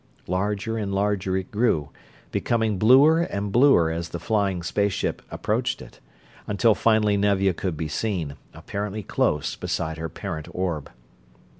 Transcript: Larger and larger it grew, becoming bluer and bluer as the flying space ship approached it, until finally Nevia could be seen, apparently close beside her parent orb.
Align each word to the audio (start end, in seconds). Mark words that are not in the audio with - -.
Larger 0.25 0.79
and 0.79 0.91
larger 0.91 1.37
it 1.37 1.51
grew, 1.51 1.91
becoming 2.31 2.79
bluer 2.79 3.19
and 3.21 3.51
bluer 3.51 3.91
as 3.91 4.09
the 4.09 4.17
flying 4.19 4.63
space 4.63 4.93
ship 4.93 5.21
approached 5.29 5.79
it, 5.79 5.99
until 6.47 6.73
finally 6.73 7.17
Nevia 7.17 7.53
could 7.53 7.77
be 7.77 7.87
seen, 7.87 8.33
apparently 8.51 9.03
close 9.03 9.55
beside 9.55 9.99
her 9.99 10.09
parent 10.09 10.47
orb. 10.55 10.89